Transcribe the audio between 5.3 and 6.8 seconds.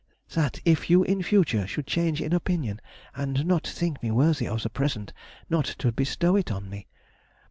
not to bestow it on